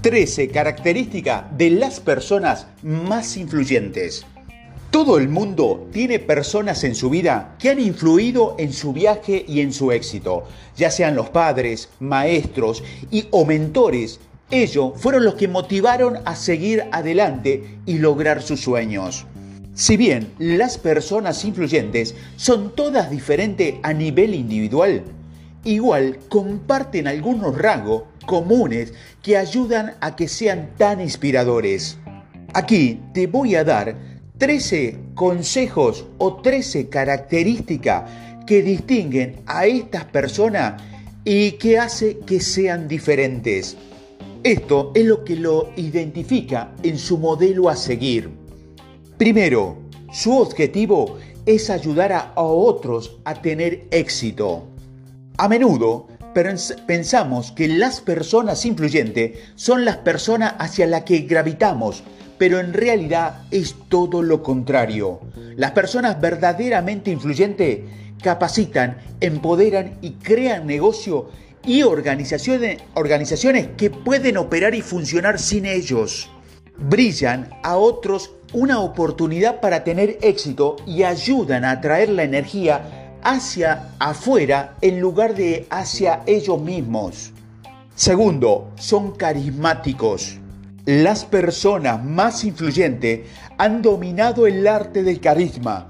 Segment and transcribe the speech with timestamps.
[0.00, 4.24] 13 características de las personas más influyentes.
[4.90, 9.60] Todo el mundo tiene personas en su vida que han influido en su viaje y
[9.60, 10.44] en su éxito,
[10.74, 14.20] ya sean los padres, maestros y o mentores.
[14.50, 19.26] Ellos fueron los que motivaron a seguir adelante y lograr sus sueños.
[19.74, 25.04] Si bien las personas influyentes son todas diferentes a nivel individual,
[25.62, 28.94] igual comparten algunos rasgos comunes
[29.24, 31.98] que ayudan a que sean tan inspiradores.
[32.54, 33.96] Aquí te voy a dar
[34.38, 38.08] 13 consejos o 13 características
[38.46, 40.80] que distinguen a estas personas
[41.24, 43.76] y que hace que sean diferentes.
[44.44, 48.30] Esto es lo que lo identifica en su modelo a seguir.
[49.18, 49.76] Primero,
[50.12, 54.68] su objetivo es ayudar a otros a tener éxito.
[55.36, 56.06] A menudo
[56.86, 62.02] pensamos que las personas influyentes son las personas hacia las que gravitamos,
[62.38, 65.20] pero en realidad es todo lo contrario.
[65.56, 67.80] Las personas verdaderamente influyentes
[68.22, 71.28] capacitan, empoderan y crean negocio
[71.64, 76.30] y organizaciones, organizaciones que pueden operar y funcionar sin ellos.
[76.78, 83.88] Brillan a otros una oportunidad para tener éxito y ayudan a atraer la energía hacia
[83.98, 87.32] afuera en lugar de hacia ellos mismos.
[87.94, 90.38] Segundo, son carismáticos.
[90.86, 93.20] Las personas más influyentes
[93.58, 95.86] han dominado el arte del carisma,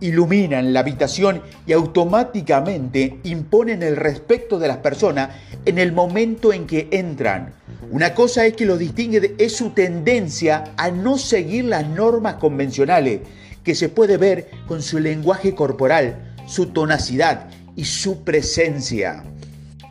[0.00, 5.30] iluminan la habitación y automáticamente imponen el respeto de las personas
[5.66, 7.52] en el momento en que entran.
[7.90, 13.20] Una cosa es que lo distingue es su tendencia a no seguir las normas convencionales,
[13.62, 19.22] que se puede ver con su lenguaje corporal, su tonacidad y su presencia.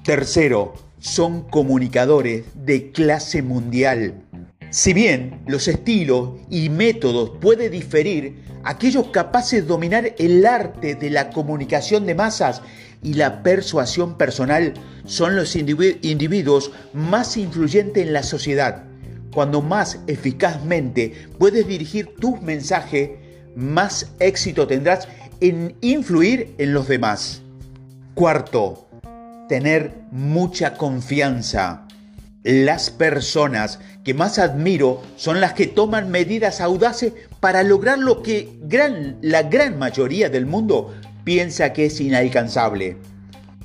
[0.03, 4.25] Tercero, son comunicadores de clase mundial.
[4.69, 11.09] Si bien los estilos y métodos pueden diferir, aquellos capaces de dominar el arte de
[11.09, 12.61] la comunicación de masas
[13.01, 14.73] y la persuasión personal
[15.05, 18.83] son los individuos más influyentes en la sociedad.
[19.31, 23.11] Cuando más eficazmente puedes dirigir tus mensajes,
[23.55, 25.07] más éxito tendrás
[25.41, 27.41] en influir en los demás.
[28.13, 28.87] Cuarto,
[29.47, 31.85] tener mucha confianza.
[32.43, 38.49] Las personas que más admiro son las que toman medidas audaces para lograr lo que
[39.21, 42.97] la gran mayoría del mundo piensa que es inalcanzable.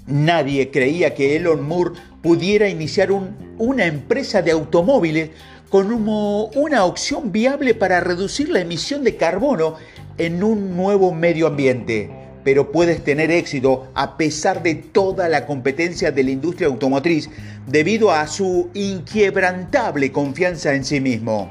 [0.07, 3.11] Nadie creía que Elon Musk pudiera iniciar
[3.59, 5.31] una empresa de automóviles
[5.71, 9.77] con una opción viable para reducir la emisión de carbono
[10.19, 12.11] en un nuevo medio ambiente,
[12.45, 17.31] pero puedes tener éxito a pesar de toda la competencia de la industria automotriz
[17.67, 21.51] debido a su inquebrantable confianza en sí mismo.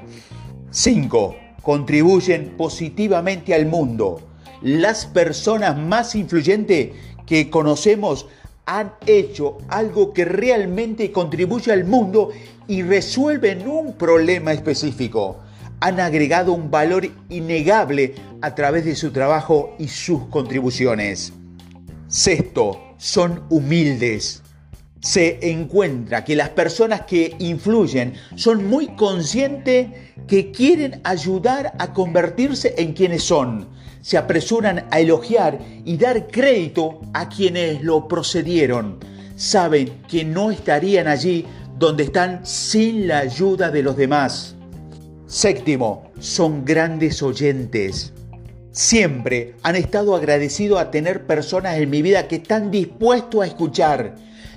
[0.72, 1.35] 5.
[1.62, 4.22] Contribuyen positivamente al mundo.
[4.62, 6.91] Las personas más influyentes
[7.25, 8.28] que conocemos
[8.66, 12.29] han hecho algo que realmente contribuye al mundo
[12.68, 15.38] y resuelven un problema específico
[15.84, 21.31] han agregado un valor innegable a través de su trabajo y sus contribuciones.
[22.09, 24.44] Sexto, son humildes.
[25.00, 29.88] Se encuentra que las personas que influyen son muy conscientes
[30.28, 33.70] que quieren ayudar a convertirse en quienes son.
[34.02, 39.00] Se apresuran a elogiar y dar crédito a quienes lo procedieron.
[39.38, 41.46] Saben que no estarían allí
[41.80, 44.56] donde están sin la ayuda de los demás.
[45.28, 48.12] Séptimo, son grandes oyentes.
[48.73, 54.16] Siempre han estado agradecidos a tener personas en mi vida que están dispuestos a escuchar.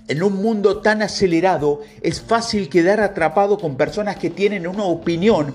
[0.08, 5.54] En un mundo tan acelerado es fácil quedar atrapado con personas que tienen una opinión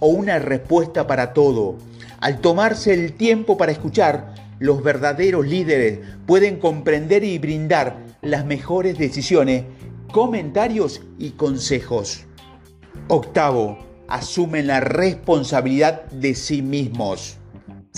[0.00, 1.76] o una respuesta para todo.
[2.18, 8.96] Al tomarse el tiempo para escuchar, los verdaderos líderes pueden comprender y brindar las mejores
[8.96, 9.64] decisiones,
[10.10, 12.24] comentarios y consejos.
[13.08, 13.76] Octavo,
[14.08, 17.36] asumen la responsabilidad de sí mismos.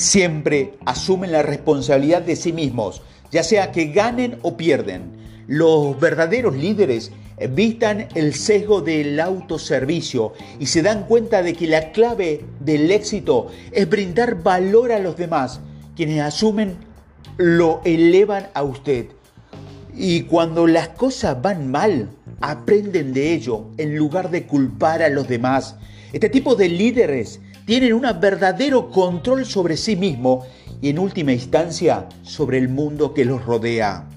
[0.01, 5.13] Siempre asumen la responsabilidad de sí mismos, ya sea que ganen o pierden.
[5.47, 7.13] Los verdaderos líderes
[7.51, 13.49] vistan el sesgo del autoservicio y se dan cuenta de que la clave del éxito
[13.73, 15.61] es brindar valor a los demás.
[15.95, 16.79] Quienes asumen
[17.37, 19.09] lo elevan a usted.
[19.95, 22.09] Y cuando las cosas van mal,
[22.41, 25.77] aprenden de ello en lugar de culpar a los demás.
[26.15, 30.47] Este tipo de líderes tienen un verdadero control sobre sí mismo
[30.81, 34.09] y en última instancia sobre el mundo que los rodea.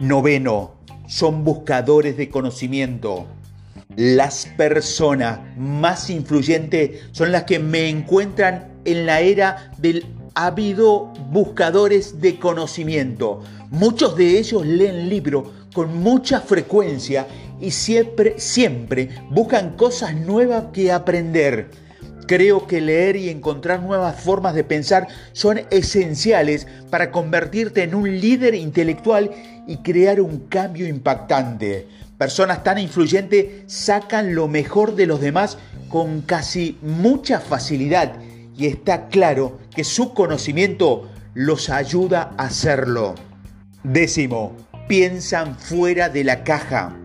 [0.00, 0.74] Noveno,
[1.06, 3.26] son buscadores de conocimiento.
[3.96, 12.20] Las personas más influyentes son las que me encuentran en la era del habido buscadores
[12.20, 13.42] de conocimiento.
[13.70, 17.26] Muchos de ellos leen libros con mucha frecuencia
[17.60, 21.70] y siempre, siempre buscan cosas nuevas que aprender.
[22.26, 28.20] Creo que leer y encontrar nuevas formas de pensar son esenciales para convertirte en un
[28.20, 29.30] líder intelectual
[29.66, 31.86] y crear un cambio impactante.
[32.16, 38.14] Personas tan influyentes sacan lo mejor de los demás con casi mucha facilidad
[38.56, 43.14] y está claro que su conocimiento los ayuda a hacerlo.
[43.82, 44.52] Décimo,
[44.88, 46.96] piensan fuera de la caja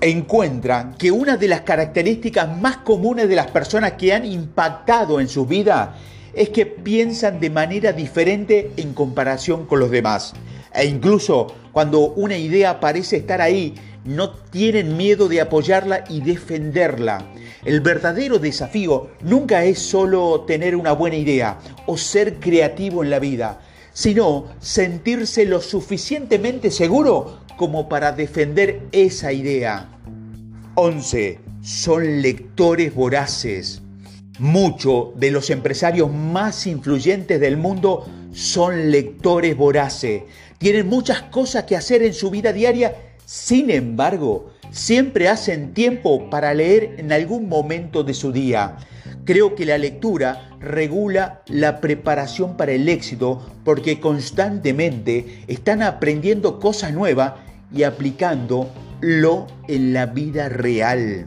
[0.00, 5.28] encuentran que una de las características más comunes de las personas que han impactado en
[5.28, 5.96] su vida
[6.34, 10.34] es que piensan de manera diferente en comparación con los demás.
[10.74, 17.26] E incluso cuando una idea parece estar ahí, no tienen miedo de apoyarla y defenderla.
[17.64, 23.18] El verdadero desafío nunca es solo tener una buena idea o ser creativo en la
[23.18, 23.60] vida,
[23.92, 29.88] sino sentirse lo suficientemente seguro como para defender esa idea.
[30.74, 31.38] 11.
[31.62, 33.82] Son lectores voraces.
[34.38, 40.22] Muchos de los empresarios más influyentes del mundo son lectores voraces.
[40.58, 42.94] Tienen muchas cosas que hacer en su vida diaria,
[43.24, 48.76] sin embargo, siempre hacen tiempo para leer en algún momento de su día.
[49.26, 56.92] Creo que la lectura regula la preparación para el éxito porque constantemente están aprendiendo cosas
[56.92, 57.32] nuevas
[57.74, 61.26] y aplicándolo en la vida real.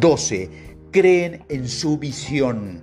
[0.00, 0.50] 12.
[0.90, 2.82] Creen en su visión.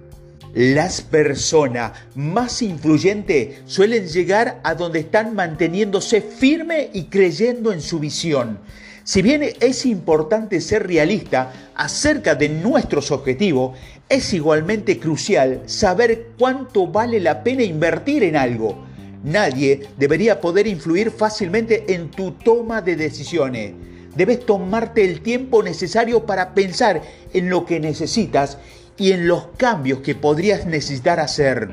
[0.54, 8.00] Las personas más influyentes suelen llegar a donde están manteniéndose firme y creyendo en su
[8.00, 8.60] visión.
[9.08, 13.78] Si bien es importante ser realista acerca de nuestros objetivos,
[14.10, 18.84] es igualmente crucial saber cuánto vale la pena invertir en algo.
[19.24, 23.72] Nadie debería poder influir fácilmente en tu toma de decisiones.
[24.14, 27.02] Debes tomarte el tiempo necesario para pensar
[27.34, 28.58] en lo que necesitas
[28.98, 31.70] y en los cambios que podrías necesitar hacer.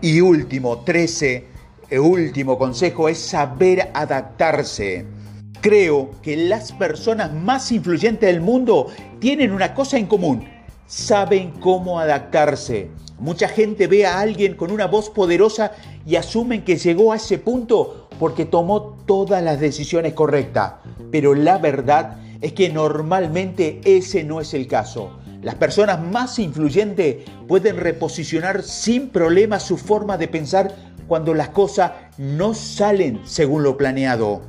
[0.00, 1.44] Y último, 13,
[1.90, 5.19] el último consejo es saber adaptarse.
[5.60, 8.86] Creo que las personas más influyentes del mundo
[9.18, 10.48] tienen una cosa en común,
[10.86, 12.90] saben cómo adaptarse.
[13.18, 15.72] Mucha gente ve a alguien con una voz poderosa
[16.06, 20.74] y asumen que llegó a ese punto porque tomó todas las decisiones correctas.
[21.10, 25.18] Pero la verdad es que normalmente ese no es el caso.
[25.42, 30.74] Las personas más influyentes pueden reposicionar sin problema su forma de pensar
[31.06, 34.42] cuando las cosas no salen según lo planeado.